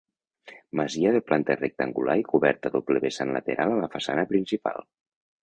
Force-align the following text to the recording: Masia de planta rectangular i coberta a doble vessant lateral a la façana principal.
Masia 0.79 1.11
de 1.15 1.19
planta 1.27 1.55
rectangular 1.59 2.15
i 2.21 2.25
coberta 2.31 2.73
a 2.73 2.75
doble 2.77 3.03
vessant 3.05 3.35
lateral 3.37 3.77
a 3.77 3.79
la 3.85 3.93
façana 3.99 4.27
principal. 4.35 4.83